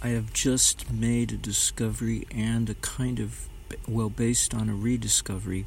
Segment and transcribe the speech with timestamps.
[0.00, 3.48] I have just made a discovery and a kind of,
[3.88, 5.66] well, based on a rediscovery.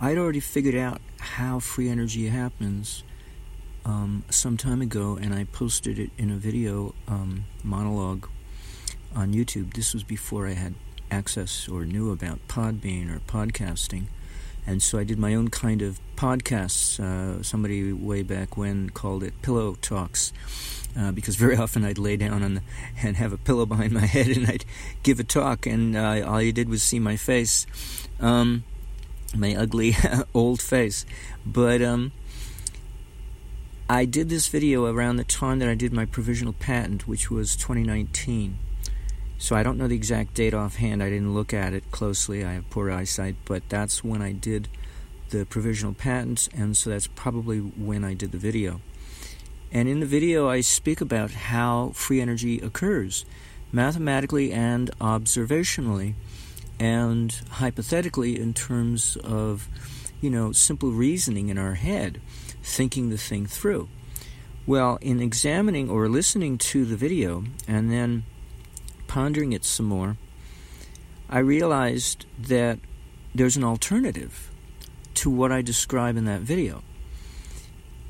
[0.00, 3.04] I'd already figured out how free energy happens
[3.84, 8.28] um, some time ago, and I posted it in a video um, monologue
[9.14, 9.74] on YouTube.
[9.74, 10.74] This was before I had
[11.08, 14.06] access or knew about Podbean or podcasting.
[14.70, 17.00] And so I did my own kind of podcasts.
[17.00, 20.32] Uh, somebody way back when called it Pillow Talks,
[20.96, 22.62] uh, because very often I'd lay down on the,
[23.02, 24.64] and have a pillow behind my head and I'd
[25.02, 27.66] give a talk, and uh, all you did was see my face,
[28.20, 28.62] um,
[29.34, 29.96] my ugly
[30.34, 31.04] old face.
[31.44, 32.12] But um,
[33.88, 37.56] I did this video around the time that I did my provisional patent, which was
[37.56, 38.56] 2019.
[39.40, 41.02] So I don't know the exact date offhand.
[41.02, 42.44] I didn't look at it closely.
[42.44, 44.68] I have poor eyesight, but that's when I did
[45.30, 48.82] the provisional patent, and so that's probably when I did the video.
[49.72, 53.24] And in the video, I speak about how free energy occurs
[53.72, 56.14] mathematically and observationally,
[56.78, 59.68] and hypothetically in terms of,
[60.20, 62.20] you know, simple reasoning in our head,
[62.62, 63.88] thinking the thing through.
[64.66, 68.24] Well, in examining or listening to the video and then
[69.10, 70.16] pondering it some more,
[71.28, 72.78] I realized that
[73.34, 74.52] there's an alternative
[75.14, 76.84] to what I describe in that video.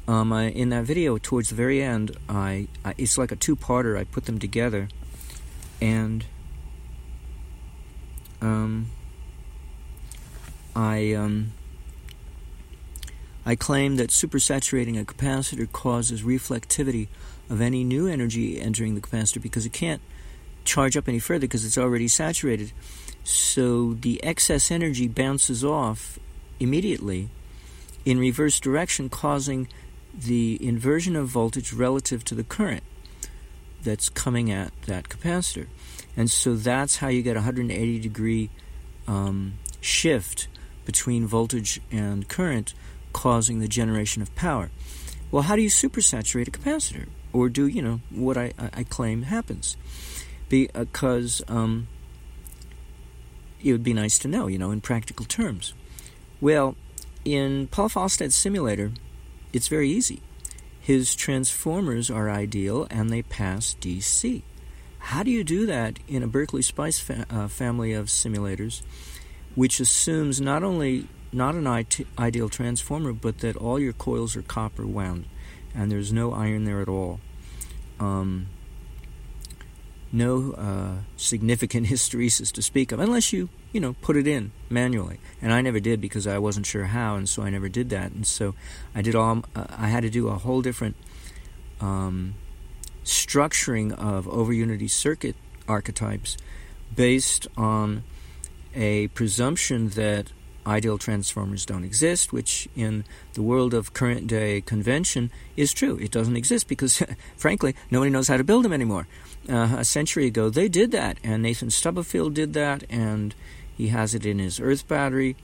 [0.06, 3.98] Um, I, in that video, towards the very end, I, I it's like a two-parter.
[3.98, 4.89] I put them together,
[5.81, 6.27] and
[8.43, 8.91] um,
[10.77, 11.53] I um,
[13.47, 17.09] I claim that supersaturating a capacitor causes reflectivity
[17.48, 20.03] of any new energy entering the capacitor because it can't
[20.64, 22.72] charge up any further because it's already saturated.
[23.25, 26.19] So the excess energy bounces off
[26.58, 27.28] immediately
[28.05, 29.69] in reverse direction, causing
[30.14, 32.83] the inversion of voltage relative to the current
[33.83, 35.66] that's coming at that capacitor.
[36.16, 38.50] And so that's how you get a 180 degree
[39.06, 40.48] um, shift
[40.84, 42.75] between voltage and current,
[43.12, 44.70] causing the generation of power.
[45.31, 47.06] Well, how do you supersaturate a capacitor?
[47.32, 49.76] Or do, you know, what I, I claim happens?
[50.50, 51.88] Because um,
[53.62, 55.72] it would be nice to know, you know, in practical terms.
[56.41, 56.77] Well,
[57.25, 58.93] in Paul Falstad's simulator,
[59.53, 60.21] it's very easy.
[60.81, 64.43] His transformers are ideal and they pass DC.
[64.99, 68.82] How do you do that in a Berkeley Spice fa- uh, family of simulators,
[69.55, 74.43] which assumes not only not an it- ideal transformer, but that all your coils are
[74.43, 75.27] copper wound
[75.75, 77.21] and there's no iron there at all?
[78.00, 78.49] Um,
[80.12, 85.19] no uh, significant hysteresis to speak of, unless you, you know, put it in manually.
[85.41, 88.12] And I never did because I wasn't sure how, and so I never did that.
[88.12, 88.54] And so
[88.94, 89.44] I did all.
[89.54, 90.97] Uh, I had to do a whole different
[91.81, 92.34] um,
[93.04, 95.37] structuring of over unity circuit
[95.69, 96.37] archetypes
[96.94, 98.03] based on
[98.75, 100.32] a presumption that
[100.66, 103.04] ideal transformers don't exist, which in
[103.34, 105.97] the world of current day convention is true.
[105.97, 107.03] It doesn't exist because,
[107.37, 109.06] frankly, nobody knows how to build them anymore
[109.49, 113.34] uh, a century ago, they did that, and Nathan Stubblefield did that, and
[113.76, 115.37] he has it in his Earth battery.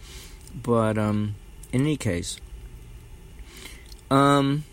[0.55, 1.34] But um,
[1.72, 2.38] in any case,
[4.10, 4.65] um,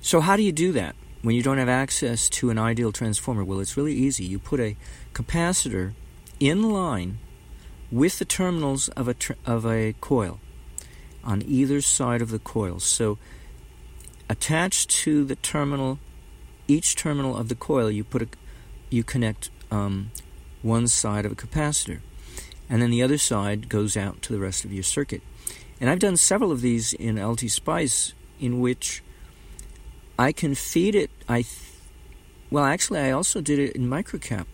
[0.00, 3.44] so how do you do that when you don't have access to an ideal transformer?
[3.44, 4.24] Well, it's really easy.
[4.24, 4.76] You put a
[5.12, 5.92] capacitor
[6.40, 7.18] in line
[7.90, 9.14] with the terminals of a
[9.44, 10.40] of a coil
[11.24, 12.78] on either side of the coil.
[12.78, 13.18] So
[14.28, 15.98] attached to the terminal,
[16.68, 18.28] each terminal of the coil, you put a
[18.90, 20.10] you connect um,
[20.62, 22.00] one side of a capacitor,
[22.68, 25.22] and then the other side goes out to the rest of your circuit.
[25.80, 29.02] And I've done several of these in LT Spice in which
[30.18, 31.10] I can feed it.
[31.28, 31.62] I th-
[32.50, 34.46] well, actually, I also did it in microcap,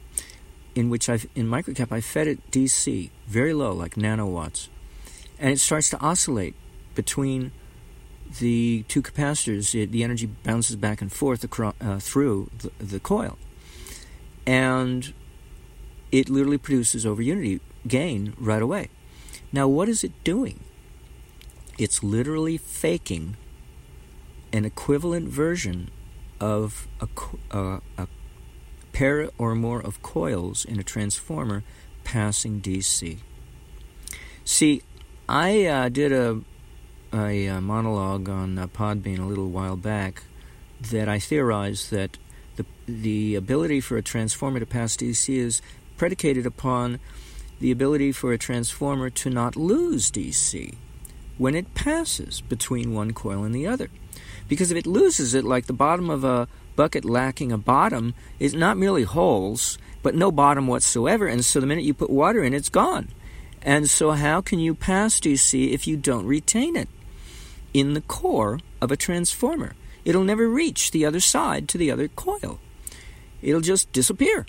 [0.75, 4.69] in which I in microcap I fed it DC very low, like nanowatts,
[5.38, 6.55] and it starts to oscillate
[6.94, 7.53] between
[8.38, 9.75] the two capacitors.
[9.75, 13.37] It, the energy bounces back and forth across, uh, through the, the coil
[14.47, 15.12] and
[16.11, 18.88] it literally produces over unity gain right away.
[19.52, 20.61] Now, what is it doing?
[21.79, 23.37] It's literally faking
[24.52, 25.91] an equivalent version
[26.41, 27.08] of a,
[27.56, 28.06] uh, a
[28.93, 31.62] pair or more of coils in a transformer
[32.05, 33.19] passing DC.
[34.44, 34.83] See,
[35.29, 36.41] I uh, did a,
[37.12, 40.25] a, a, monologue on uh, Podbean a little while back
[40.91, 42.19] that I theorized that
[42.56, 45.62] the, the ability for a transformer to pass DC is
[45.97, 46.99] predicated upon
[47.61, 50.75] the ability for a transformer to not lose DC
[51.38, 53.88] when it passes between one coil and the other.
[54.52, 56.46] Because if it loses it, like the bottom of a
[56.76, 61.26] bucket lacking a bottom, is not merely holes but no bottom whatsoever.
[61.26, 63.08] And so the minute you put water in, it's gone.
[63.62, 66.90] And so, how can you pass DC if you don't retain it
[67.72, 69.72] in the core of a transformer?
[70.04, 72.58] It'll never reach the other side to the other coil.
[73.40, 74.46] It'll just disappear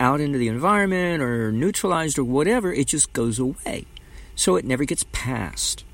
[0.00, 2.72] out into the environment or neutralized or whatever.
[2.72, 3.84] It just goes away.
[4.34, 5.84] So it never gets passed.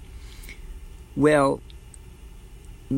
[1.14, 1.60] Well,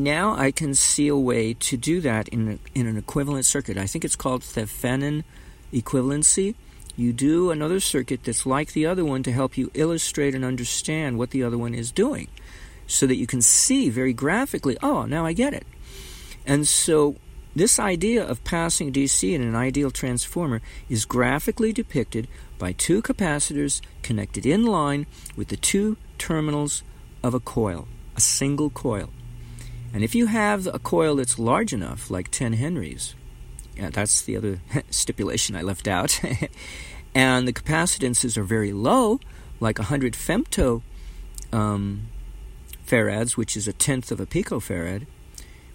[0.03, 3.77] now I can see a way to do that in, a, in an equivalent circuit.
[3.77, 5.23] I think it's called Thevenin
[5.71, 6.55] equivalency.
[6.97, 11.17] You do another circuit that's like the other one to help you illustrate and understand
[11.17, 12.27] what the other one is doing
[12.87, 15.65] so that you can see very graphically, oh, now I get it.
[16.45, 17.15] And so
[17.55, 22.27] this idea of passing DC in an ideal transformer is graphically depicted
[22.57, 25.05] by two capacitors connected in line
[25.35, 26.83] with the two terminals
[27.23, 29.09] of a coil, a single coil.
[29.95, 33.15] And if you have a coil that's large enough, like 10 henries,
[33.77, 34.59] yeah, that's the other
[34.89, 36.19] stipulation I left out,
[37.15, 39.21] and the capacitances are very low,
[39.61, 40.81] like 100 femto
[41.53, 42.09] um,
[42.85, 45.07] farads, which is a tenth of a picofarad,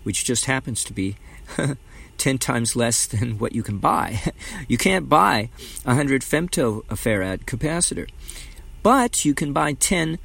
[0.02, 1.16] which just happens to be
[2.18, 4.20] 10 times less than what you can buy.
[4.68, 5.48] you can't buy
[5.86, 8.06] a 100 femtofarad capacitor,
[8.82, 10.18] but you can buy 10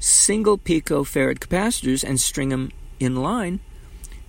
[0.00, 3.60] single picofarad capacitors and string them in line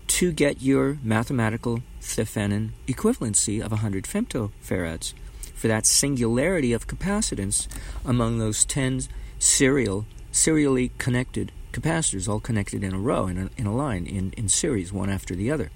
[0.08, 5.14] to get your mathematical Thevenin equivalency of 100 femtofarads
[5.54, 7.68] for that singularity of capacitance
[8.06, 9.02] among those 10
[9.38, 14.32] serial serially connected capacitors all connected in a row in a, in a line in,
[14.34, 15.70] in series one after the other.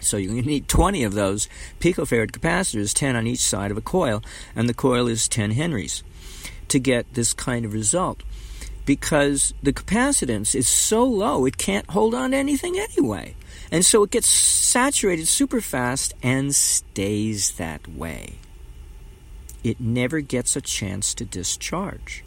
[0.00, 1.48] So you need 20 of those
[1.78, 4.22] picofarad capacitors 10 on each side of a coil
[4.56, 6.02] and the coil is 10 henries
[6.68, 8.22] to get this kind of result
[8.84, 13.34] because the capacitance is so low it can't hold on to anything anyway.
[13.70, 18.34] And so it gets saturated super fast and stays that way.
[19.62, 22.24] It never gets a chance to discharge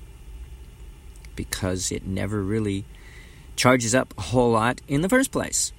[1.35, 2.85] because it never really
[3.55, 5.73] charges up a whole lot in the first place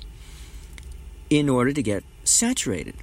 [1.30, 2.94] in order to get saturated.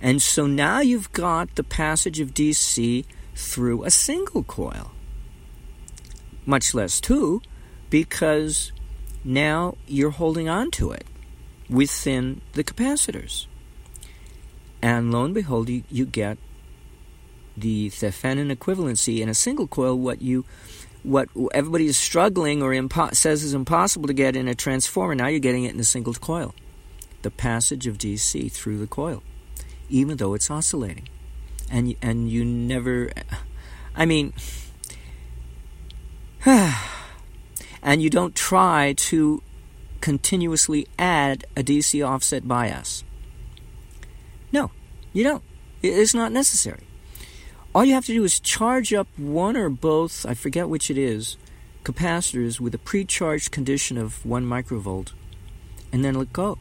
[0.00, 3.04] And so now you've got the passage of DC
[3.34, 4.93] through a single coil
[6.46, 7.42] much less two,
[7.90, 8.72] because
[9.24, 11.06] now you're holding on to it
[11.68, 13.46] within the capacitors.
[14.82, 16.36] And lo and behold, you, you get
[17.56, 20.44] the Thevenin equivalency in a single coil, what you
[21.04, 25.28] what everybody is struggling or impo- says is impossible to get in a transformer, now
[25.28, 26.54] you're getting it in a single coil.
[27.22, 29.22] The passage of DC through the coil,
[29.90, 31.08] even though it's oscillating.
[31.70, 33.10] And, and you never,
[33.94, 34.32] I mean,
[37.82, 39.42] and you don't try to
[40.00, 43.02] continuously add a DC offset bias.
[44.52, 44.70] No,
[45.12, 45.42] you don't.
[45.82, 46.86] It's not necessary.
[47.74, 50.98] All you have to do is charge up one or both, I forget which it
[50.98, 51.36] is,
[51.82, 55.12] capacitors with a pre-charged condition of 1 microvolt
[55.92, 56.58] and then let go.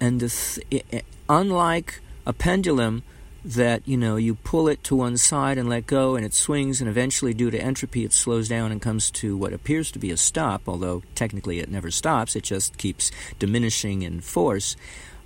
[0.00, 3.02] And th- unlike a pendulum
[3.44, 6.80] that you know you pull it to one side and let go and it swings
[6.80, 10.12] and eventually due to entropy it slows down and comes to what appears to be
[10.12, 13.10] a stop although technically it never stops it just keeps
[13.40, 14.76] diminishing in force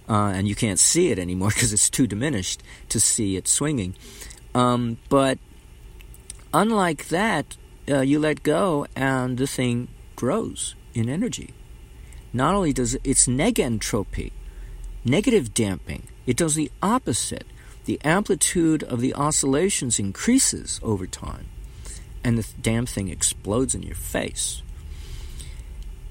[0.08, 3.94] uh, and you can't see it anymore because it's too diminished to see it swinging.
[4.54, 5.38] Um, but
[6.54, 7.56] unlike that
[7.88, 11.52] uh, you let go and the thing grows in energy.
[12.32, 14.32] Not only does it, it's negentropy
[15.04, 17.46] negative damping it does the opposite
[17.86, 21.46] the amplitude of the oscillations increases over time,
[22.22, 24.62] and the damn thing explodes in your face.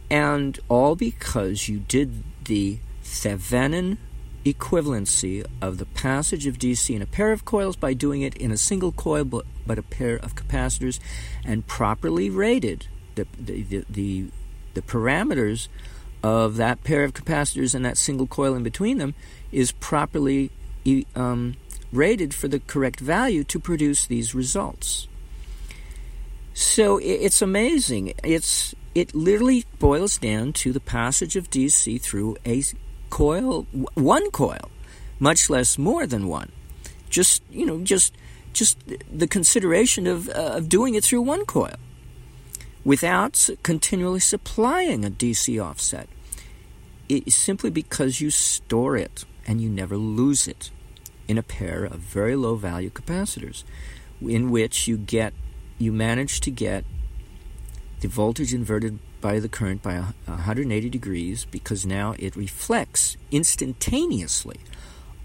[0.10, 3.98] And all because you did the Thevenin
[4.46, 8.52] equivalency of the passage of DC in a pair of coils by doing it in
[8.52, 11.00] a single coil but, but a pair of capacitors
[11.44, 14.26] and properly rated the, the, the, the,
[14.76, 15.68] the parameters
[16.22, 19.16] of that pair of capacitors and that single coil in between them
[19.52, 20.52] is properly
[21.16, 21.56] um,
[21.96, 25.08] rated for the correct value to produce these results.
[26.54, 28.14] So it's amazing.
[28.24, 32.64] It's it literally boils down to the passage of DC through a
[33.10, 34.72] coil, one coil,
[35.20, 36.52] much less more than one.
[37.10, 38.16] Just you know, just
[38.54, 38.78] just
[39.12, 41.76] the consideration of uh, of doing it through one coil,
[42.86, 46.08] without continually supplying a DC offset.
[47.10, 50.72] It is simply because you store it and you never lose it
[51.28, 53.64] in a pair of very low value capacitors
[54.22, 55.34] in which you get
[55.78, 56.86] you manage to get
[58.00, 64.60] the voltage inverted by the current by 180 degrees because now it reflects instantaneously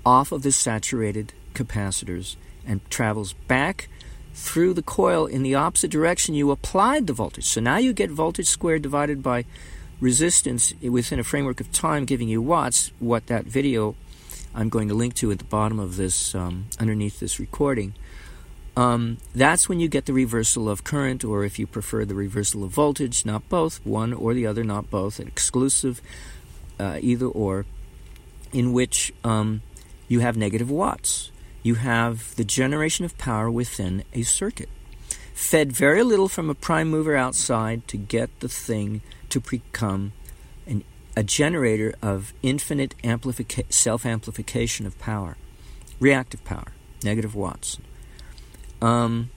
[0.04, 3.88] off of the saturated capacitors and travels back
[4.32, 7.44] through the coil in the opposite direction you applied the voltage.
[7.44, 9.44] So now you get voltage squared divided by
[10.00, 12.92] resistance within a framework of time, giving you watts.
[12.98, 13.96] What that video
[14.54, 17.94] I'm going to link to at the bottom of this, um, underneath this recording.
[18.76, 22.64] Um, that's when you get the reversal of current, or if you prefer, the reversal
[22.64, 26.00] of voltage, not both, one or the other, not both, an exclusive
[26.78, 27.66] uh, either or,
[28.52, 29.62] in which um,
[30.08, 31.30] you have negative watts.
[31.62, 34.70] You have the generation of power within a circuit,
[35.34, 40.12] fed very little from a prime mover outside to get the thing to become
[41.20, 45.36] a generator of infinite amplifica- self amplification of power,
[46.00, 46.72] reactive power,
[47.04, 47.76] negative watts.
[48.80, 49.28] Um,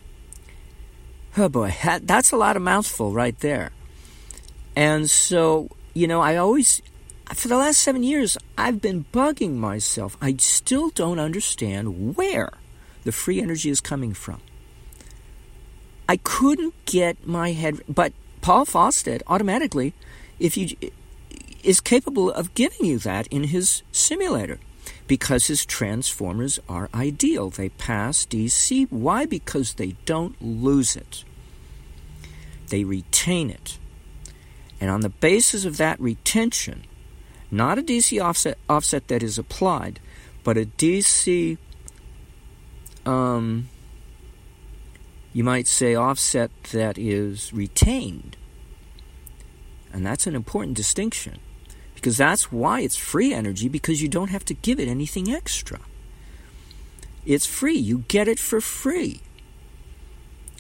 [1.37, 3.71] oh boy, that's a lot of mouthful right there.
[4.77, 6.81] And so, you know, I always,
[7.33, 10.15] for the last seven years, I've been bugging myself.
[10.21, 12.53] I still don't understand where
[13.03, 14.39] the free energy is coming from.
[16.07, 19.93] I couldn't get my head, but Paul Falstad automatically,
[20.39, 20.77] if you
[21.63, 24.59] is capable of giving you that in his simulator
[25.07, 27.49] because his transformers are ideal.
[27.49, 28.87] They pass DC.
[28.89, 29.25] Why?
[29.25, 31.23] Because they don't lose it,
[32.67, 33.77] they retain it.
[34.79, 36.83] And on the basis of that retention,
[37.49, 39.99] not a DC offset, offset that is applied,
[40.43, 41.57] but a DC,
[43.05, 43.69] um,
[45.31, 48.35] you might say, offset that is retained.
[49.93, 51.39] And that's an important distinction
[52.03, 55.79] because that's why it's free energy because you don't have to give it anything extra.
[57.25, 59.21] It's free, you get it for free.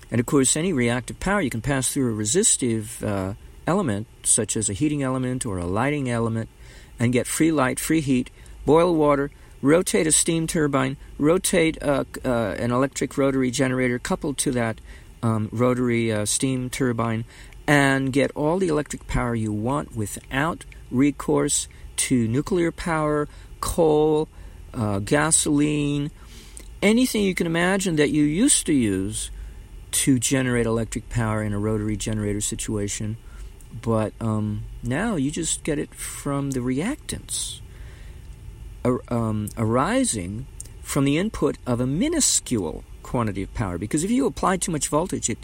[0.09, 3.33] And of course, any reactive power you can pass through a resistive uh,
[3.67, 6.47] element, such as a heating element or a lighting element,
[6.97, 8.29] and get free light, free heat,
[8.65, 9.29] boil water,
[9.61, 14.79] rotate a steam turbine, rotate uh, uh, an electric rotary generator coupled to that
[15.21, 17.25] um, rotary uh, steam turbine,
[17.67, 23.27] and get all the electric power you want without recourse to nuclear power,
[23.59, 24.29] coal,
[24.73, 26.11] uh, gasoline,
[26.81, 29.31] anything you can imagine that you used to use
[29.91, 33.17] to generate electric power in a rotary generator situation.
[33.81, 37.59] But um, now you just get it from the reactants
[39.09, 40.45] um, arising
[40.81, 43.77] from the input of a minuscule quantity of power.
[43.77, 45.39] Because if you apply too much voltage, it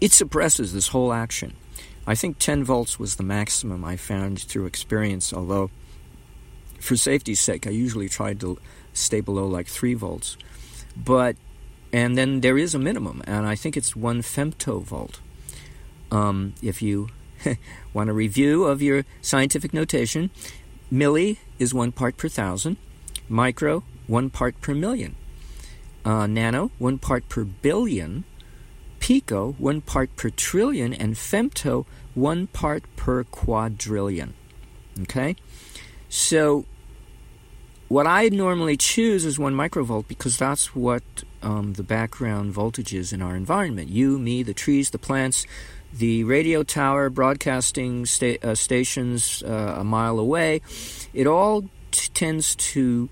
[0.00, 1.54] it suppresses this whole action.
[2.06, 5.70] I think 10 volts was the maximum I found through experience, although
[6.80, 8.58] for safety's sake, I usually tried to
[8.92, 10.36] stay below like 3 volts.
[10.96, 11.36] But,
[11.92, 15.18] and then there is a minimum, and I think it's 1 femtovolt.
[16.10, 17.08] Um, if you
[17.92, 20.30] want a review of your scientific notation,
[20.92, 22.76] milli is 1 part per thousand,
[23.28, 25.14] micro, 1 part per million,
[26.04, 28.24] uh, nano, 1 part per billion,
[29.00, 34.34] pico, one part per trillion, and femto, one part per quadrillion.
[35.02, 35.34] Okay?
[36.08, 36.64] So,
[37.88, 41.02] what I normally choose is one microvolt because that's what
[41.42, 43.88] um, the background voltage is in our environment.
[43.88, 45.44] You, me, the trees, the plants,
[45.92, 50.60] the radio tower, broadcasting sta- uh, stations uh, a mile away.
[51.12, 53.08] It all t- tends to,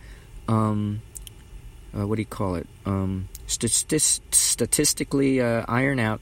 [0.47, 1.03] um,
[1.97, 2.69] uh, what do you call it?
[2.87, 6.21] Um, statistically uh, iron out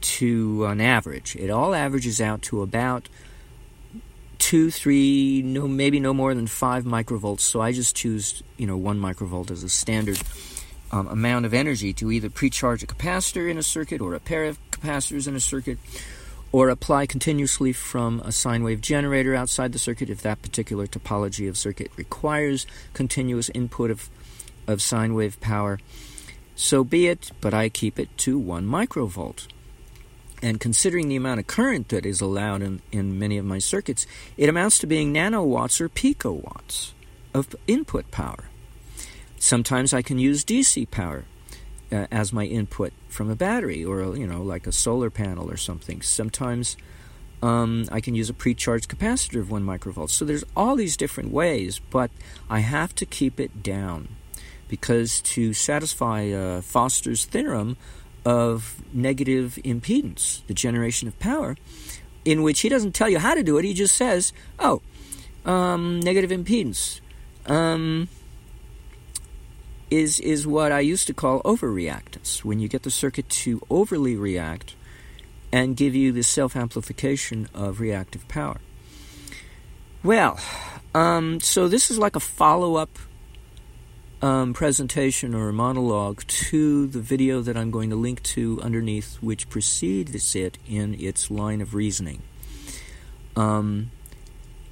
[0.00, 1.34] to an average.
[1.36, 3.08] It all averages out to about
[4.38, 7.40] two, three, no, maybe no more than five microvolts.
[7.40, 10.20] So I just choose, you know, one microvolt as a standard
[10.92, 14.44] um, amount of energy to either precharge a capacitor in a circuit or a pair
[14.44, 15.78] of capacitors in a circuit,
[16.52, 21.48] or apply continuously from a sine wave generator outside the circuit if that particular topology
[21.48, 24.08] of circuit requires continuous input of,
[24.66, 25.78] of sine wave power.
[26.58, 29.46] So be it, but I keep it to 1 microvolt.
[30.42, 34.08] And considering the amount of current that is allowed in, in many of my circuits,
[34.36, 36.94] it amounts to being nanowatts or picowatts
[37.32, 38.50] of input power.
[39.38, 41.26] Sometimes I can use DC power
[41.92, 45.56] uh, as my input from a battery or, you know, like a solar panel or
[45.56, 46.02] something.
[46.02, 46.76] Sometimes
[47.40, 50.10] um, I can use a precharged capacitor of 1 microvolt.
[50.10, 52.10] So there's all these different ways, but
[52.50, 54.08] I have to keep it down
[54.68, 57.76] because to satisfy uh, Foster's theorem
[58.24, 61.56] of negative impedance, the generation of power,
[62.24, 64.82] in which he doesn't tell you how to do it, he just says, oh,
[65.44, 67.00] um, negative impedance
[67.46, 68.08] um,
[69.90, 74.16] is, is what I used to call overreactance, when you get the circuit to overly
[74.16, 74.74] react
[75.50, 78.60] and give you the self amplification of reactive power.
[80.04, 80.38] Well,
[80.94, 82.98] um, so this is like a follow up
[84.20, 89.48] um, presentation or monologue to the video that I'm going to link to underneath, which
[89.48, 92.22] precedes it in its line of reasoning.
[93.36, 93.90] Um,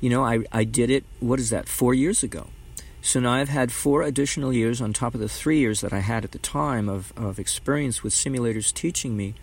[0.00, 2.48] you know, I, I did it, what is that, four years ago.
[3.00, 6.00] So now I've had four additional years on top of the three years that I
[6.00, 9.34] had at the time of, of experience with simulators teaching me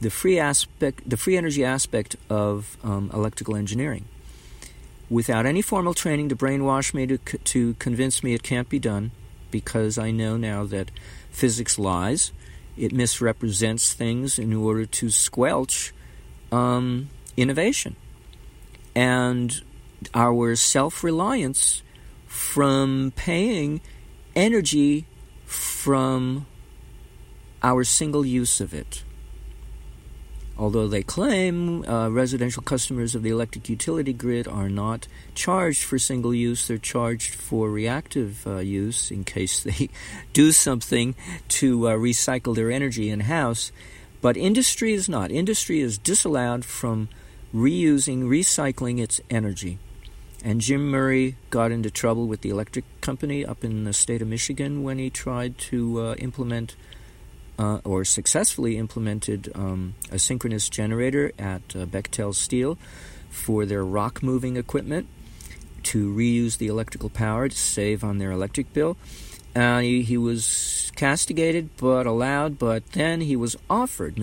[0.00, 4.06] the free aspect, the free energy aspect of um, electrical engineering.
[5.10, 9.10] Without any formal training to brainwash me to, to convince me it can't be done,
[9.60, 10.90] because I know now that
[11.30, 12.30] physics lies.
[12.76, 15.94] It misrepresents things in order to squelch
[16.52, 17.08] um,
[17.38, 17.96] innovation.
[18.94, 19.58] And
[20.12, 21.82] our self reliance
[22.26, 23.80] from paying
[24.34, 25.06] energy
[25.46, 26.44] from
[27.62, 29.02] our single use of it.
[30.58, 35.98] Although they claim uh, residential customers of the electric utility grid are not charged for
[35.98, 39.90] single use, they're charged for reactive uh, use in case they
[40.32, 41.14] do something
[41.48, 43.70] to uh, recycle their energy in house.
[44.22, 45.30] But industry is not.
[45.30, 47.10] Industry is disallowed from
[47.54, 49.78] reusing, recycling its energy.
[50.42, 54.28] And Jim Murray got into trouble with the electric company up in the state of
[54.28, 56.76] Michigan when he tried to uh, implement
[57.58, 62.78] uh, or successfully implemented um, a synchronous generator at uh, Bechtel Steel
[63.30, 65.06] for their rock moving equipment
[65.84, 68.96] to reuse the electrical power to save on their electric bill.
[69.54, 74.18] Uh, he, he, was castigated but allowed, but then he was offered.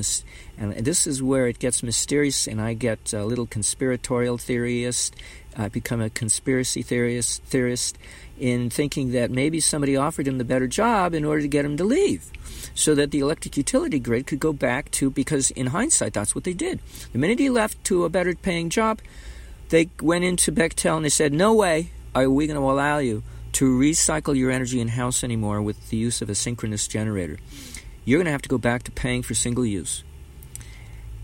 [0.57, 5.15] And this is where it gets mysterious, and I get a little conspiratorial theorist.
[5.57, 7.97] I become a conspiracy theorist, theorist
[8.39, 11.77] in thinking that maybe somebody offered him the better job in order to get him
[11.77, 12.31] to leave
[12.73, 16.43] so that the electric utility grid could go back to, because in hindsight, that's what
[16.43, 16.79] they did.
[17.11, 18.99] The minute he left to a better paying job,
[19.69, 23.23] they went into Bechtel and they said, No way are we going to allow you
[23.53, 27.37] to recycle your energy in house anymore with the use of a synchronous generator.
[28.05, 30.03] You're going to have to go back to paying for single use,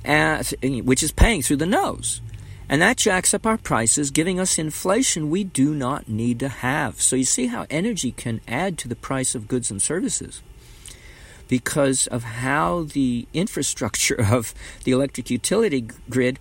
[0.06, 2.22] uh, which is paying through the nose.
[2.69, 7.01] And that jacks up our prices, giving us inflation we do not need to have.
[7.01, 10.43] So you see how energy can add to the price of goods and services
[11.47, 14.53] because of how the infrastructure of
[14.84, 16.38] the electric utility grid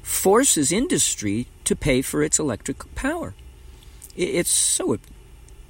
[0.00, 3.34] forces industry to pay for its electric power.
[4.16, 4.96] It's so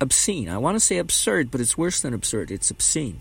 [0.01, 0.51] obscene.
[0.51, 2.51] I want to say absurd, but it's worse than absurd.
[2.51, 3.21] It's obscene.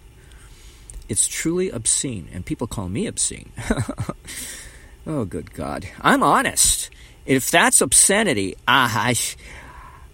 [1.08, 3.52] It's truly obscene, and people call me obscene.
[5.08, 5.88] oh, good God.
[6.02, 6.90] I'm honest.
[7.26, 9.16] If that's obscenity, ah, I,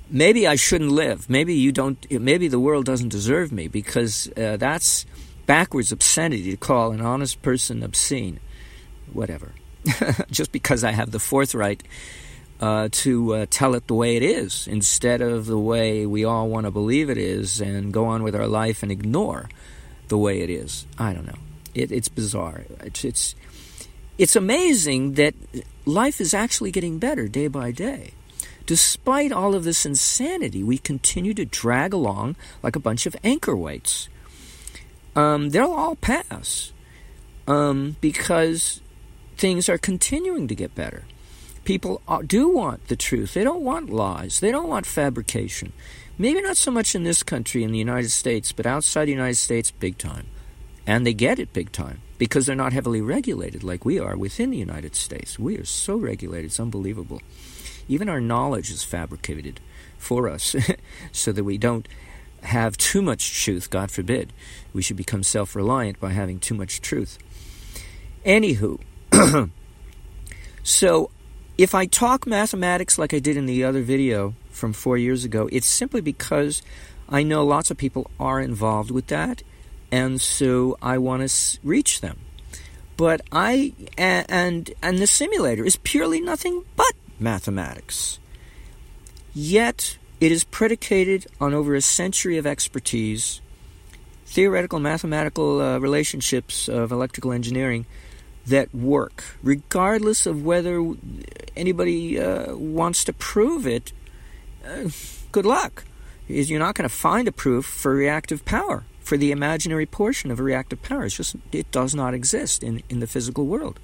[0.09, 1.29] maybe I shouldn't live.
[1.29, 2.09] Maybe you don't.
[2.11, 5.05] Maybe the world doesn't deserve me because uh, that's
[5.45, 8.39] backwards obscenity to call an honest person obscene.
[9.11, 9.53] Whatever.
[10.31, 11.83] Just because I have the forthright
[12.59, 16.49] uh, to uh, tell it the way it is instead of the way we all
[16.49, 19.49] want to believe it is and go on with our life and ignore
[20.09, 20.85] the way it is.
[20.97, 21.37] I don't know.
[21.73, 22.65] It, it's bizarre.
[22.81, 23.35] It's, it's,
[24.19, 25.33] it's amazing that
[25.85, 28.11] life is actually getting better day by day.
[28.67, 33.55] Despite all of this insanity, we continue to drag along like a bunch of anchor
[33.55, 34.09] weights
[35.15, 36.71] um, they'll all pass
[37.47, 38.81] um, because
[39.37, 41.03] things are continuing to get better.
[41.65, 43.33] People do want the truth.
[43.33, 44.39] They don't want lies.
[44.39, 45.73] They don't want fabrication.
[46.17, 49.35] Maybe not so much in this country, in the United States, but outside the United
[49.35, 50.27] States, big time.
[50.87, 54.51] And they get it big time because they're not heavily regulated like we are within
[54.51, 55.39] the United States.
[55.39, 57.21] We are so regulated, it's unbelievable.
[57.87, 59.59] Even our knowledge is fabricated
[59.97, 60.55] for us
[61.11, 61.87] so that we don't
[62.43, 64.31] have too much truth, God forbid.
[64.73, 67.17] We should become self reliant by having too much truth.
[68.25, 68.79] Anywho,
[70.63, 71.09] so
[71.57, 75.49] if I talk mathematics like I did in the other video from four years ago,
[75.51, 76.61] it's simply because
[77.07, 79.41] I know lots of people are involved with that,
[79.91, 82.19] and so I want to reach them.
[82.97, 88.19] But I and and the simulator is purely nothing but mathematics.
[89.33, 93.41] Yet it is predicated on over a century of expertise,
[94.25, 97.85] theoretical mathematical uh, relationships of electrical engineering
[98.47, 100.93] that work, regardless of whether
[101.55, 103.93] anybody uh, wants to prove it.
[104.65, 104.89] Uh,
[105.31, 105.85] good luck.
[106.27, 110.39] You're not going to find a proof for reactive power for the imaginary portion of
[110.39, 111.05] a reactive power.
[111.05, 113.79] It's just it does not exist in, in the physical world.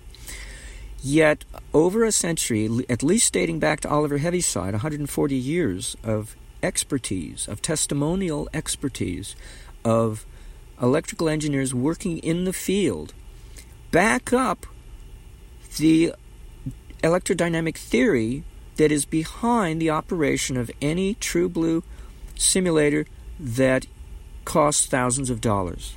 [1.02, 7.48] Yet, over a century, at least dating back to Oliver Heaviside, 140 years of expertise,
[7.48, 9.36] of testimonial expertise,
[9.84, 10.28] of
[10.80, 13.16] electrical engineers working in the field,
[13.90, 14.68] back up
[15.78, 16.14] the
[17.02, 18.44] electrodynamic theory
[18.76, 21.82] that is behind the operation of any true blue
[22.36, 23.08] simulator
[23.40, 23.88] that
[24.46, 25.96] cost thousands of dollars.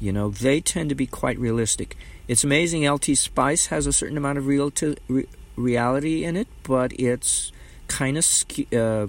[0.00, 1.96] You know, they tend to be quite realistic.
[2.26, 6.48] It's amazing LT Spice has a certain amount of real to, re, reality in it,
[6.62, 7.52] but it's
[7.88, 8.26] kind of
[8.72, 9.06] uh,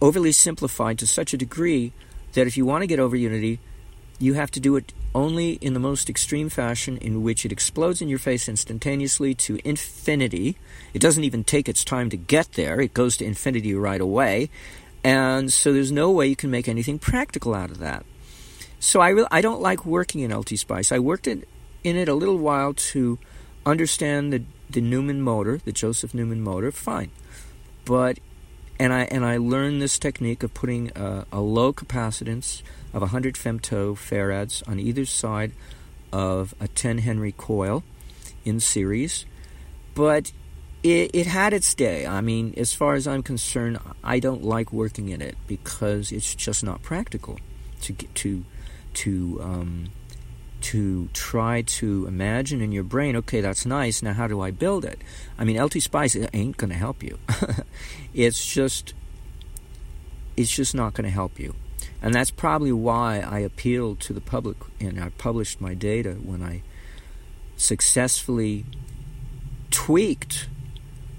[0.00, 1.92] overly simplified to such a degree
[2.32, 3.58] that if you want to get over Unity,
[4.18, 8.00] you have to do it only in the most extreme fashion in which it explodes
[8.00, 10.56] in your face instantaneously to infinity.
[10.94, 14.50] It doesn't even take its time to get there, it goes to infinity right away.
[15.02, 18.04] And so there's no way you can make anything practical out of that.
[18.78, 20.92] So I, re- I don't like working in LT Spice.
[20.92, 21.44] I worked in,
[21.84, 23.18] in it a little while to
[23.64, 27.10] understand the, the Newman motor, the Joseph Newman motor, fine.
[27.84, 28.18] But
[28.80, 32.62] and I and I learned this technique of putting a, a low capacitance
[32.94, 35.52] of 100 femto farads on either side
[36.12, 37.84] of a 10 Henry coil
[38.44, 39.26] in series,
[39.94, 40.32] but
[40.82, 42.06] it, it had its day.
[42.06, 46.34] I mean, as far as I'm concerned, I don't like working in it because it's
[46.34, 47.38] just not practical
[47.82, 48.44] to get to
[48.92, 49.90] to um,
[50.60, 54.02] to try to imagine in your brain, okay, that's nice.
[54.02, 55.00] Now, how do I build it?
[55.38, 57.18] I mean, LT Spice ain't going to help you.
[58.14, 58.92] it's just,
[60.36, 61.54] it's just not going to help you,
[62.02, 66.42] and that's probably why I appealed to the public and I published my data when
[66.42, 66.62] I
[67.56, 68.64] successfully
[69.70, 70.48] tweaked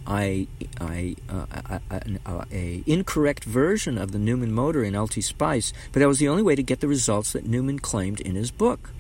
[0.06, 0.48] I,
[0.80, 6.20] I, uh, a, incorrect version of the Newman motor in LT Spice, but that was
[6.20, 8.92] the only way to get the results that Newman claimed in his book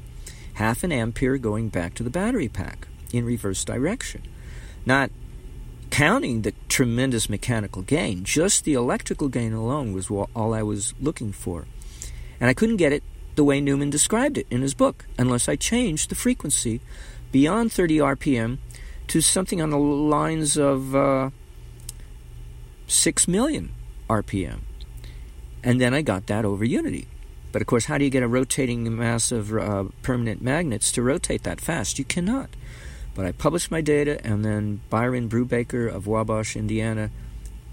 [0.53, 4.21] half an ampere going back to the battery pack in reverse direction.
[4.85, 5.11] Not
[5.89, 11.31] counting the tremendous mechanical gain, just the electrical gain alone was all I was looking
[11.31, 11.65] for.
[12.39, 13.03] And I couldn't get it
[13.35, 16.81] the way Newman described it in his book unless I changed the frequency
[17.31, 18.57] beyond 30 RPM
[19.11, 21.31] to something on the lines of uh,
[22.87, 23.73] 6 million
[24.09, 24.59] RPM.
[25.65, 27.09] And then I got that over Unity.
[27.51, 31.01] But of course, how do you get a rotating mass of uh, permanent magnets to
[31.01, 31.99] rotate that fast?
[31.99, 32.51] You cannot.
[33.13, 37.09] But I published my data, and then Byron Brubaker of Wabash, Indiana,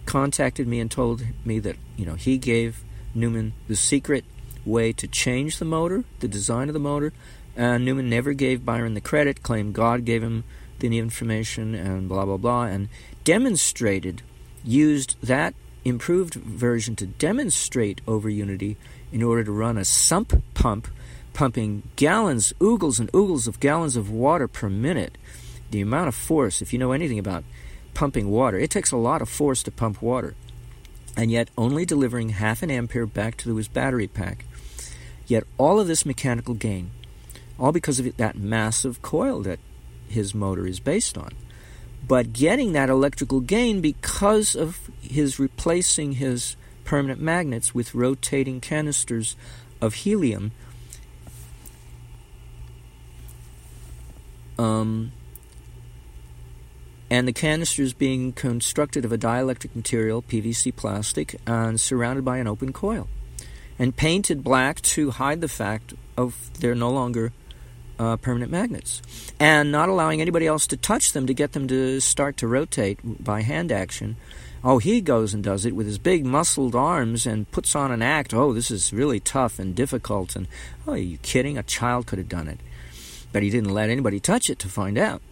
[0.07, 2.83] contacted me and told me that you know he gave
[3.15, 4.25] Newman the secret
[4.67, 7.13] way to change the motor, the design of the motor.
[7.55, 10.43] And Newman never gave Byron the credit, claimed God gave him
[10.81, 12.89] the information, and blah blah blah, and
[13.25, 14.23] demonstrated,
[14.65, 18.77] used that improved version to demonstrate over Unity
[19.13, 20.89] in order to run a sump pump,
[21.33, 25.17] pumping gallons, oogles and oogles of gallons of water per minute.
[25.71, 27.45] The amount of force, if you know anything about
[27.95, 30.35] pumping water, it takes a lot of force to pump water,
[31.17, 34.45] and yet only delivering half an ampere back to his battery pack.
[35.27, 36.91] Yet all of this mechanical gain,
[37.59, 39.59] all because of that massive coil that
[40.11, 41.31] his motor is based on.
[42.07, 49.37] But getting that electrical gain because of his replacing his permanent magnets with rotating canisters
[49.81, 50.53] of helium.
[54.59, 55.13] Um,
[57.11, 62.47] and the canisters being constructed of a dielectric material, PVC plastic, and surrounded by an
[62.47, 63.09] open coil,
[63.79, 67.33] and painted black to hide the fact of they're no longer
[67.99, 69.03] uh, permanent magnets,
[69.39, 72.99] and not allowing anybody else to touch them to get them to start to rotate
[73.23, 74.17] by hand action
[74.65, 78.03] Oh, he goes and does it with his big muscled arms and puts on an
[78.03, 78.35] act.
[78.35, 80.35] Oh, this is really tough and difficult.
[80.35, 80.49] And,
[80.87, 81.57] oh, are you kidding?
[81.57, 82.59] A child could have done it.
[83.33, 85.23] But he didn't let anybody touch it to find out.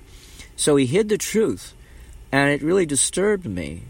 [0.54, 1.74] So he hid the truth.
[2.30, 3.84] And it really disturbed me.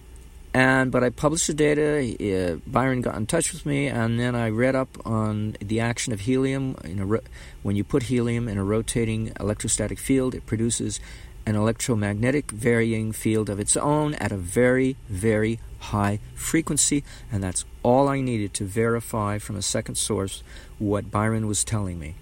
[0.56, 1.84] And but I published the data.
[2.18, 6.14] Uh, Byron got in touch with me, and then I read up on the action
[6.14, 6.76] of helium.
[6.82, 7.20] Ro-
[7.62, 10.98] when you put helium in a rotating electrostatic field, it produces
[11.44, 15.60] an electromagnetic varying field of its own at a very, very
[15.92, 20.42] high frequency, and that's all I needed to verify from a second source
[20.78, 22.14] what Byron was telling me.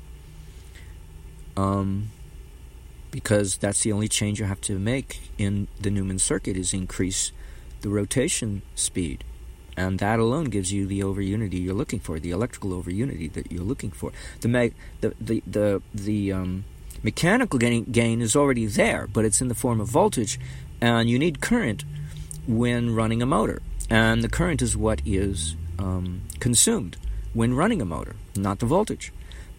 [1.57, 2.11] Um,
[3.13, 7.31] because that's the only change you have to make in the Newman circuit is increase
[7.85, 9.23] the rotation speed.
[9.77, 13.29] And that alone gives you the over unity you're looking for, the electrical over unity
[13.29, 14.11] that you're looking for.
[14.41, 16.65] The the the the, the um,
[17.05, 20.41] Mechanical gain, gain is already there, but it's in the form of voltage,
[20.81, 21.85] and you need current
[22.47, 23.61] when running a motor.
[23.91, 26.97] And the current is what is um, consumed
[27.35, 29.13] when running a motor, not the voltage.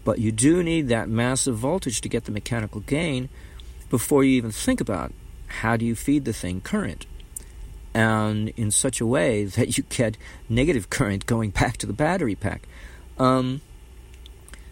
[0.04, 3.28] But you do need that massive voltage to get the mechanical gain
[3.90, 5.12] before you even think about
[5.62, 7.06] how do you feed the thing current.
[7.96, 12.34] And in such a way that you get negative current going back to the battery
[12.34, 12.68] pack.
[13.18, 13.62] Um,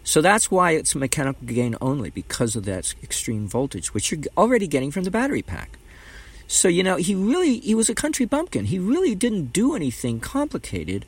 [0.03, 4.67] so that's why it's mechanical gain only because of that extreme voltage, which you're already
[4.67, 5.79] getting from the battery pack.
[6.47, 8.65] So you know, he really he was a country bumpkin.
[8.65, 11.05] He really didn't do anything complicated,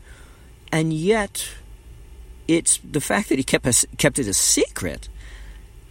[0.72, 1.48] and yet
[2.48, 5.10] it's the fact that he kept kept it a secret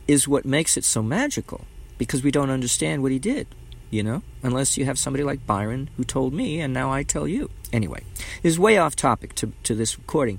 [0.08, 1.64] is what makes it so magical
[1.98, 3.46] because we don't understand what he did,
[3.90, 7.26] you know, unless you have somebody like Byron who told me and now I tell
[7.28, 7.50] you.
[7.72, 8.02] Anyway,
[8.42, 10.38] this is way off topic to, to this recording,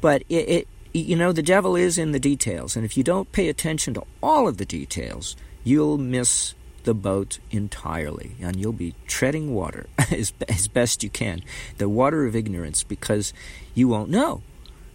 [0.00, 3.32] but it, it you know, the devil is in the details, and if you don't
[3.32, 8.94] pay attention to all of the details, you'll miss the boat entirely, and you'll be
[9.06, 11.42] treading water as, as best you can,
[11.78, 13.32] the water of ignorance, because
[13.74, 14.42] you won't know.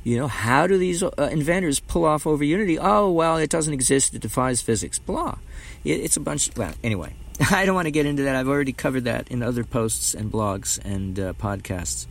[0.03, 2.79] You know, how do these uh, inventors pull off over unity?
[2.79, 4.13] Oh, well, it doesn't exist.
[4.13, 4.99] It defies physics.
[4.99, 5.37] Blah.
[5.83, 6.49] It, it's a bunch.
[6.55, 7.13] Well, anyway,
[7.51, 8.35] I don't want to get into that.
[8.35, 12.07] I've already covered that in other posts and blogs and uh, podcasts,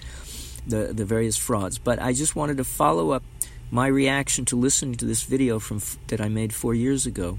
[0.67, 1.79] the the various frauds.
[1.79, 3.25] But I just wanted to follow up
[3.71, 7.39] my reaction to listening to this video from that I made four years ago,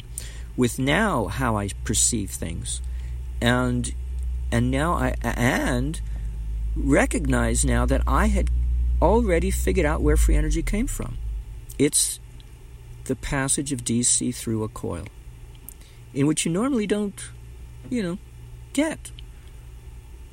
[0.57, 2.81] with now how I perceive things,
[3.39, 3.93] and
[4.51, 6.01] and now I and
[6.75, 8.49] recognize now that I had
[9.01, 11.17] already figured out where free energy came from.
[11.79, 12.19] It's
[13.05, 15.05] the passage of DC through a coil,
[16.13, 17.29] in which you normally don't,
[17.89, 18.17] you know,
[18.73, 19.11] get.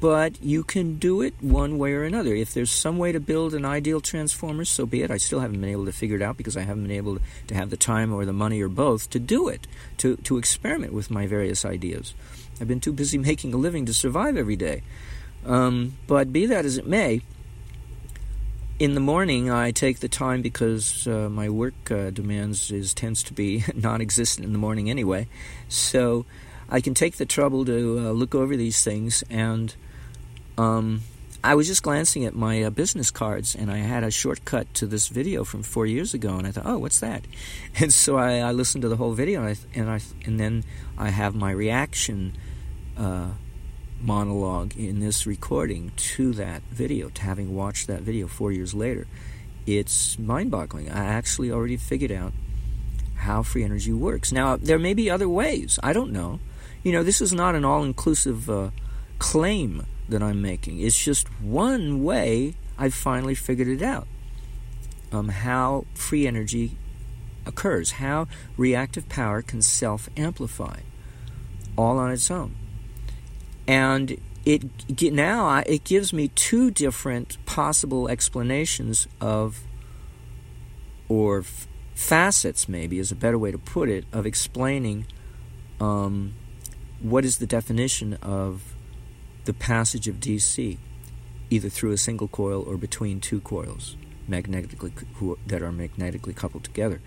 [0.01, 2.35] But you can do it one way or another.
[2.35, 5.11] If there's some way to build an ideal transformer, so be it.
[5.11, 7.55] I still haven't been able to figure it out because I haven't been able to
[7.55, 9.67] have the time or the money or both to do it,
[9.99, 12.15] to, to experiment with my various ideas.
[12.61, 14.83] I've been too busy making a living to survive every day.
[15.47, 17.23] Um, but be that as it may,
[18.79, 23.23] in the morning, I take the time because uh, my work uh, demands is tends
[23.25, 25.29] to be non-existent in the morning anyway.
[25.69, 26.27] So
[26.69, 29.23] I can take the trouble to uh, look over these things.
[29.31, 29.75] And
[30.59, 31.03] um,
[31.45, 34.87] I was just glancing at my uh, business cards, and I had a shortcut to
[34.87, 37.27] this video from four years ago, and I thought, "Oh, what's that?"
[37.81, 40.65] And so I, I listened to the whole video, and I, and, I, and then
[40.97, 42.33] I have my reaction
[42.97, 43.33] uh,
[44.01, 49.07] monologue in this recording to that video, to having watched that video four years later.
[49.67, 50.91] It's mind boggling.
[50.91, 52.33] I actually already figured out
[53.17, 54.33] how free energy works.
[54.33, 55.79] Now, there may be other ways.
[55.83, 56.41] I don't know.
[56.85, 58.71] You know, this is not an all inclusive uh,
[59.19, 60.81] claim that I'm making.
[60.81, 64.07] It's just one way I've finally figured it out.
[65.11, 66.77] Um, how free energy
[67.47, 70.81] occurs, how reactive power can self amplify
[71.77, 72.55] all on its own.
[73.67, 74.63] And it
[75.01, 79.63] now it gives me two different possible explanations of
[81.09, 81.45] or
[81.95, 85.07] facets maybe is a better way to put it of explaining
[85.81, 86.35] um,
[87.05, 88.75] what is the definition of
[89.45, 90.79] the passage of DC
[91.51, 94.93] either through a single coil or between two coils magnetically
[95.47, 97.01] that are magnetically coupled together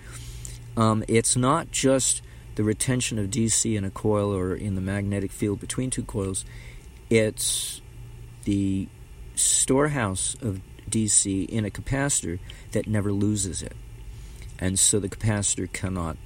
[0.78, 2.22] um, it's not just
[2.58, 6.44] the retention of DC in a coil or in the magnetic field between two coils,
[7.10, 7.82] it's
[8.46, 8.88] the
[9.36, 12.40] storehouse of DC in a capacitor
[12.72, 13.76] that never loses it.
[14.60, 16.18] And so the capacitor cannot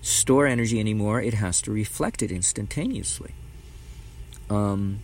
[0.00, 3.34] store energy anymore, it has to reflect it instantaneously.
[4.50, 5.00] Um,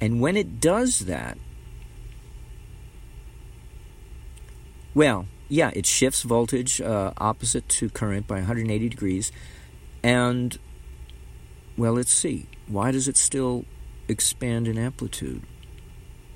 [0.00, 1.38] and when it does that,
[4.94, 9.32] well, yeah, it shifts voltage uh, opposite to current by 180 degrees,
[10.02, 10.58] and,
[11.76, 12.46] well, let's see.
[12.66, 13.64] Why does it still
[14.08, 15.42] expand in amplitude?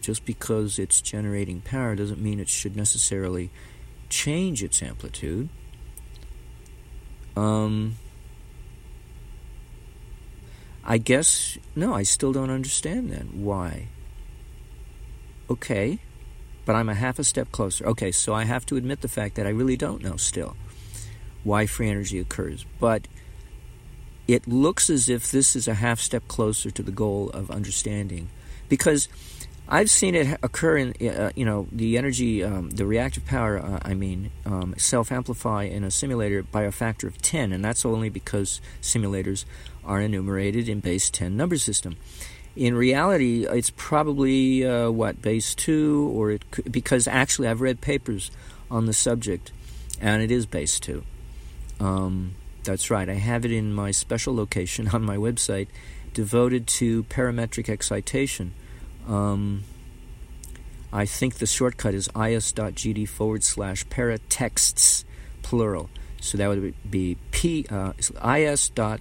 [0.00, 3.50] Just because it's generating power doesn't mean it should necessarily
[4.08, 5.48] change its amplitude.
[7.36, 7.96] Um,
[10.84, 13.30] I guess, no, I still don't understand then.
[13.32, 13.88] Why?
[15.48, 15.98] Okay,
[16.64, 17.86] but I'm a half a step closer.
[17.86, 20.56] Okay, so I have to admit the fact that I really don't know still
[21.44, 22.64] why free energy occurs.
[22.78, 23.08] But
[24.28, 28.28] it looks as if this is a half step closer to the goal of understanding
[28.68, 29.08] because
[29.72, 33.78] I've seen it occur in, uh, you know, the energy, um, the reactive power, uh,
[33.80, 37.86] I mean, um, self amplify in a simulator by a factor of 10, and that's
[37.86, 39.46] only because simulators
[39.82, 41.96] are enumerated in base 10 number system.
[42.54, 47.80] In reality, it's probably, uh, what, base 2, or it could, because actually I've read
[47.80, 48.30] papers
[48.70, 49.52] on the subject,
[50.02, 51.02] and it is base 2.
[51.80, 53.08] Um, that's right.
[53.08, 55.68] I have it in my special location on my website
[56.12, 58.52] devoted to parametric excitation.
[59.08, 59.64] Um,
[60.92, 65.04] I think the shortcut is is.gd forward slash paratexts,
[65.42, 65.88] plural.
[66.20, 69.00] So that would be p uh, is dot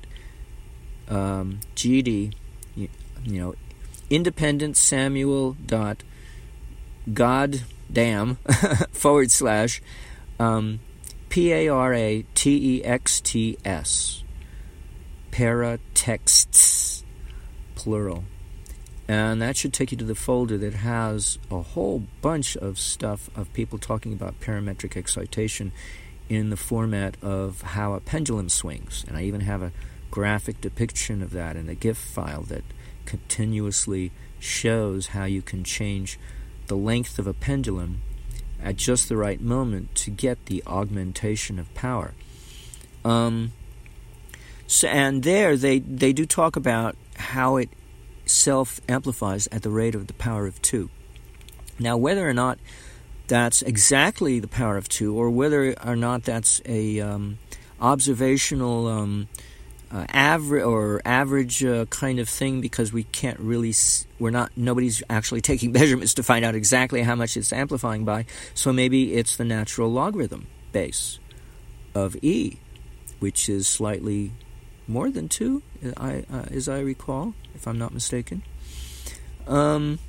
[1.08, 2.32] um, you,
[2.76, 2.90] you
[3.26, 3.56] know,
[4.10, 6.04] independent Samuel dot
[7.14, 7.62] god
[7.92, 8.36] damn
[8.92, 9.82] forward slash
[10.40, 10.80] um,
[11.30, 14.24] P A R A T E X T S.
[15.32, 17.04] Paratexts,
[17.76, 18.26] plural.
[19.12, 23.30] And that should take you to the folder that has a whole bunch of stuff
[23.36, 25.74] of people talking about parametric excitation
[26.30, 29.04] in the format of how a pendulum swings.
[29.06, 29.74] And I even have a
[30.12, 32.64] graphic depiction of that in a GIF file that
[33.04, 36.18] continuously shows how you can change
[36.68, 38.02] the length of a pendulum
[38.64, 42.14] at just the right moment to get the augmentation of power.
[43.04, 43.52] Um,
[44.68, 47.68] so, and there they, they do talk about how it
[48.26, 50.90] self amplifies at the rate of the power of 2.
[51.80, 52.60] Now, whether or not
[53.28, 57.40] that's exactly the power of 2, or whether or not that's a um,
[57.80, 59.28] observational um,
[59.94, 63.74] uh, average or average uh, kind of thing because we can't really
[64.20, 68.26] we're not nobody's actually taking measurements to find out exactly how much it's amplifying by
[68.54, 71.20] so maybe it's the natural logarithm base
[71.94, 72.58] of e
[73.20, 74.32] which is slightly
[74.92, 75.62] more than 2
[75.98, 78.44] I, uh, as I recall if I'm not mistaken
[79.48, 80.00] um,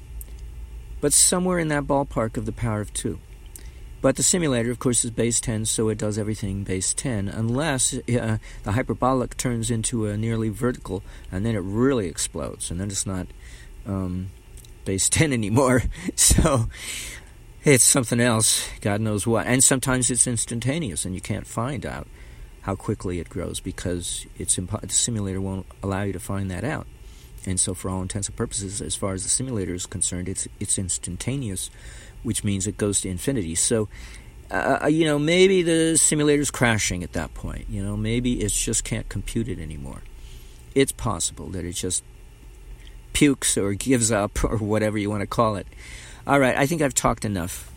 [1.01, 3.18] but somewhere in that ballpark of the power of 2
[4.03, 7.95] but the simulator, of course, is base 10, so it does everything base 10, unless
[7.95, 12.88] uh, the hyperbolic turns into a nearly vertical, and then it really explodes, and then
[12.88, 13.29] it's not
[13.87, 14.31] um,
[14.85, 15.85] base 10 anymore.
[16.16, 16.68] so
[17.62, 19.47] it's something else, God knows what.
[19.47, 22.09] And sometimes it's instantaneous, and you can't find out
[22.62, 26.64] how quickly it grows because it's impo- the simulator won't allow you to find that
[26.64, 26.87] out.
[27.44, 30.46] And so, for all intents and purposes, as far as the simulator is concerned, it's
[30.61, 31.70] it's instantaneous
[32.22, 33.55] which means it goes to infinity.
[33.55, 33.88] So,
[34.51, 37.66] uh, uh, you know, maybe the simulator's crashing at that point.
[37.68, 40.03] You know, maybe it just can't compute it anymore.
[40.75, 42.03] It's possible that it just
[43.12, 45.66] pukes or gives up or whatever you want to call it.
[46.27, 47.72] All right, I think I've talked enough.